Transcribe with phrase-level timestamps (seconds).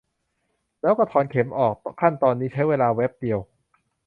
[0.81, 3.39] แล้วก็ถอนเข็มออก ขั้นตอนนี้ใช้เวลาแวบเดียว